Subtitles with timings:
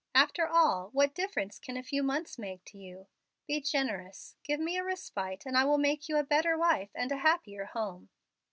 [0.15, 3.05] After all, what difference can a few months make to you?
[3.45, 4.35] Be generous.
[4.41, 7.65] Give me a respite, and I will make you a better wife and a happier
[7.65, 8.09] home."